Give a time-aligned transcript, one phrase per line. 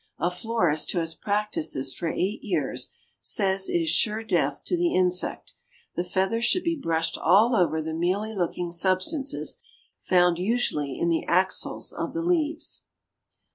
[0.17, 4.75] A florist who has practiced this for eight years, says it is sure death to
[4.75, 5.53] the insect.
[5.95, 9.59] The feather should be brushed all over the mealy looking substances
[9.99, 12.81] found usually in the axils of the leaves.